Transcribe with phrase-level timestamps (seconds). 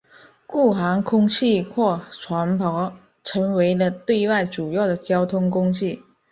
[0.47, 2.91] 故航空器或船舶
[3.23, 6.01] 成为了对外主要的交通工具。